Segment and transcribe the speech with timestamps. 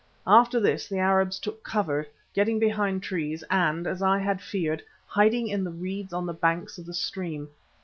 [0.25, 5.47] After this the Arabs took cover, getting behind trees and, as I had feared, hiding
[5.47, 7.49] in the reeds on the banks of the stream.